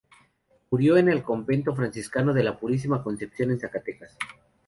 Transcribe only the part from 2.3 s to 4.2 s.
de la Purísima Concepción en Zacatecas.